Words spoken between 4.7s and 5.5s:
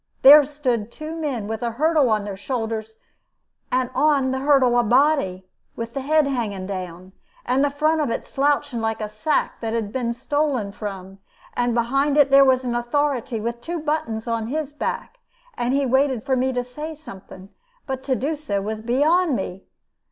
a body,